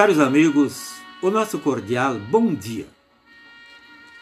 [0.00, 2.86] Caros amigos, o nosso cordial bom dia.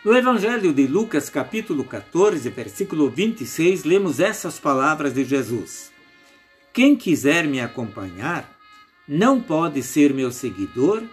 [0.05, 5.93] No Evangelho de Lucas, capítulo 14, versículo 26, lemos essas palavras de Jesus:
[6.73, 8.59] Quem quiser me acompanhar,
[9.07, 11.05] não pode ser meu seguidor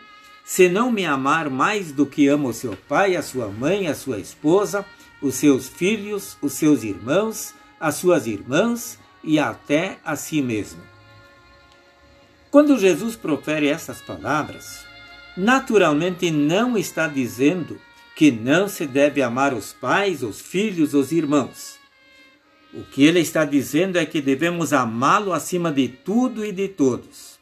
[0.43, 3.93] se não me amar mais do que ama o seu pai, a sua mãe, a
[3.93, 4.84] sua esposa,
[5.21, 10.94] os seus filhos, os seus irmãos, as suas irmãs e até a si mesmo.
[12.55, 14.86] Quando Jesus profere essas palavras,
[15.36, 17.77] naturalmente não está dizendo
[18.15, 21.77] que não se deve amar os pais, os filhos, os irmãos.
[22.73, 27.37] O que ele está dizendo é que devemos amá-lo acima de tudo e de todos.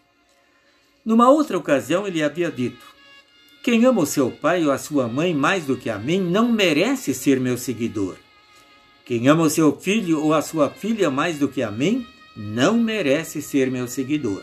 [1.05, 2.83] Numa outra ocasião, ele havia dito:
[3.61, 6.51] Quem ama o seu pai ou a sua mãe mais do que a mim não
[6.51, 8.15] merece ser meu seguidor.
[9.05, 12.03] Quem ama o seu filho ou a sua filha mais do que a mim
[12.35, 14.41] não merece ser meu seguidor.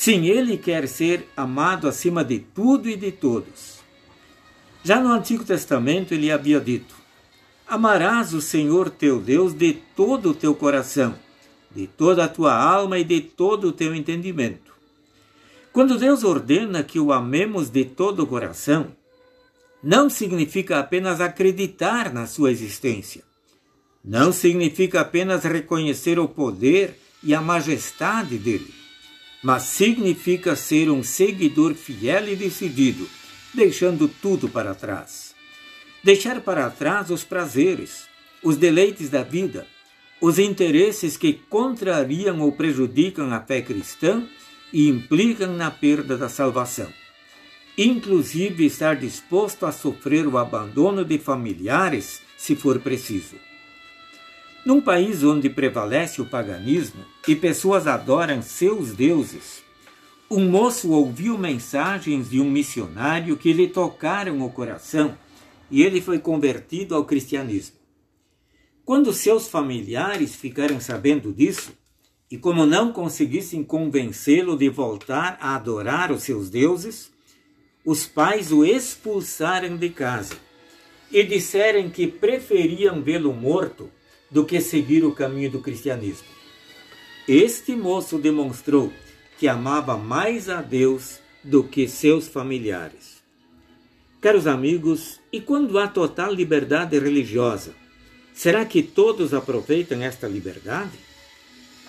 [0.00, 3.80] Sim, ele quer ser amado acima de tudo e de todos.
[4.84, 6.94] Já no Antigo Testamento ele havia dito:
[7.66, 11.16] Amarás o Senhor teu Deus de todo o teu coração,
[11.74, 14.72] de toda a tua alma e de todo o teu entendimento.
[15.72, 18.92] Quando Deus ordena que o amemos de todo o coração,
[19.82, 23.24] não significa apenas acreditar na sua existência.
[24.04, 28.78] Não significa apenas reconhecer o poder e a majestade dele
[29.42, 33.08] mas significa ser um seguidor fiel e decidido,
[33.54, 35.34] deixando tudo para trás.
[36.02, 38.08] Deixar para trás os prazeres,
[38.42, 39.66] os deleites da vida,
[40.20, 44.26] os interesses que contrariam ou prejudicam a fé cristã
[44.72, 46.92] e implicam na perda da salvação.
[47.76, 53.47] Inclusive estar disposto a sofrer o abandono de familiares, se for preciso.
[54.68, 59.62] Num país onde prevalece o paganismo e pessoas adoram seus deuses,
[60.30, 65.16] um moço ouviu mensagens de um missionário que lhe tocaram o coração
[65.70, 67.76] e ele foi convertido ao cristianismo.
[68.84, 71.72] Quando seus familiares ficaram sabendo disso,
[72.30, 77.10] e como não conseguissem convencê-lo de voltar a adorar os seus deuses,
[77.86, 80.36] os pais o expulsaram de casa
[81.10, 83.90] e disseram que preferiam vê-lo morto
[84.30, 86.26] do que seguir o caminho do cristianismo.
[87.26, 88.92] Este moço demonstrou
[89.38, 93.22] que amava mais a Deus do que seus familiares.
[94.20, 97.74] Caros amigos, e quando há total liberdade religiosa,
[98.34, 100.98] será que todos aproveitam esta liberdade?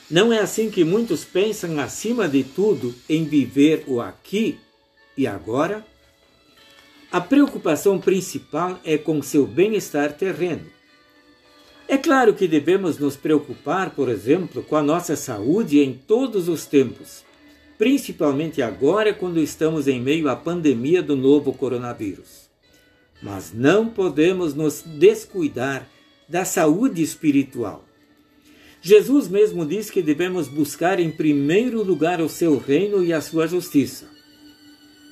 [0.10, 4.60] Não é assim que muitos pensam, acima de tudo, em viver o aqui
[5.18, 5.86] e agora?
[7.12, 10.79] A preocupação principal é com seu bem-estar terreno
[11.92, 16.68] é claro que devemos nos preocupar, por exemplo, com a nossa saúde em todos os
[16.68, 17.24] tempos,
[17.80, 22.48] principalmente agora quando estamos em meio à pandemia do novo coronavírus.
[23.24, 25.90] Mas não podemos nos descuidar
[26.28, 27.84] da saúde espiritual.
[28.84, 33.48] Jesus mesmo diz que devemos buscar em primeiro lugar o seu reino e a sua
[33.48, 34.08] justiça.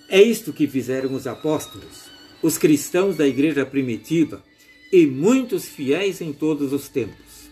[0.07, 2.03] É isto que fizeram os apóstolos,
[2.43, 4.43] os cristãos da igreja primitiva,
[4.91, 7.49] e muitos fiéis em todos os tempos.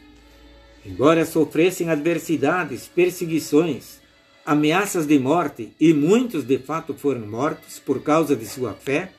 [0.86, 4.00] Embora sofressem adversidades, perseguições,
[4.46, 9.12] ameaças de morte, e muitos de fato foram mortos por causa de sua fé,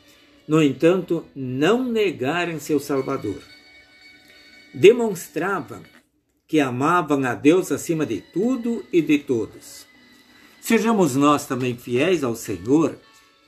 [0.47, 3.43] no entanto, não negaram seu Salvador.
[4.73, 5.83] Demonstravam
[6.47, 9.85] que amavam a Deus acima de tudo e de todos.
[10.61, 12.97] Sejamos nós também fiéis ao Senhor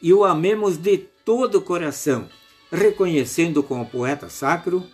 [0.02, 2.28] e o amemos de todo o coração
[2.70, 4.84] reconhecendo como poeta sacro,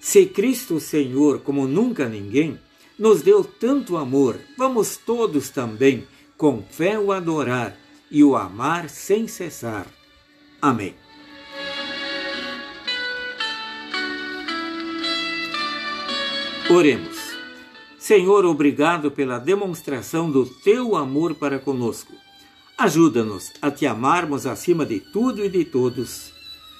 [0.00, 2.58] se Cristo Senhor, como nunca ninguém,
[2.98, 6.06] nos deu tanto amor, vamos todos também,
[6.36, 7.76] com fé, o adorar
[8.10, 9.86] e o amar sem cessar.
[10.60, 10.94] Amém.
[16.70, 17.16] Oremos.
[17.98, 22.12] Senhor, obrigado pela demonstração do teu amor para conosco.
[22.76, 26.37] Ajuda-nos a te amarmos acima de tudo e de todos.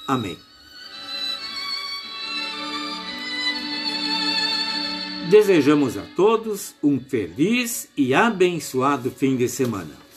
[0.09, 0.39] Amém.
[5.29, 10.08] Desejamos a todos um feliz e abençoado fim de semana.